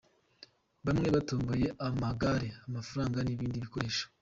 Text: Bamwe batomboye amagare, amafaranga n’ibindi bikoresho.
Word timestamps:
Bamwe 0.85 1.07
batomboye 1.15 1.67
amagare, 1.87 2.47
amafaranga 2.67 3.17
n’ibindi 3.21 3.63
bikoresho. 3.65 4.05